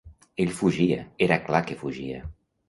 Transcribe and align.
Ell 0.45 0.53
fugia, 0.61 0.97
era 1.27 1.37
clar 1.51 1.61
que 1.69 1.79
fugia. 1.83 2.25